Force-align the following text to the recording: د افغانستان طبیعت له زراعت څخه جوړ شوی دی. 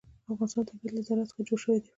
د 0.25 0.27
افغانستان 0.33 0.63
طبیعت 0.69 0.91
له 0.95 1.01
زراعت 1.07 1.29
څخه 1.31 1.41
جوړ 1.47 1.59
شوی 1.63 1.79
دی. 1.81 1.89